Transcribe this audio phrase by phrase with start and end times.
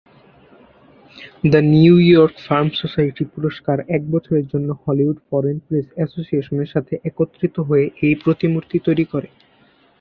[1.43, 7.55] The New York firm society পুরস্কার এক বছরের জন্য হলিউড ফরেন প্রেস অ্যাসোসিয়েশনের সাথে একত্রিত
[7.59, 9.27] হয়ে এই প্রতিমূর্তি তৈরি করে।